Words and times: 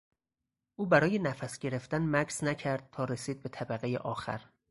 او 0.75 0.85
برای 0.85 1.19
نفس 1.19 1.59
گرفتن 1.59 2.09
مکث 2.15 2.43
نکرد 2.43 2.89
تا 2.91 3.03
رسید 3.05 3.41
به 3.41 3.49
طبقهی 3.49 3.97
آخر. 3.97 4.41